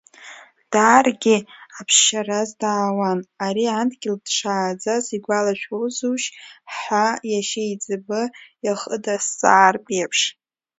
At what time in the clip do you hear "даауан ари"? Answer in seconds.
2.61-3.65